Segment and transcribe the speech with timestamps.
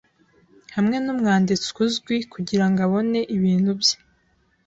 [0.75, 3.97] hamwe n'umwanditsi uzwi kugirango abone ibintu bye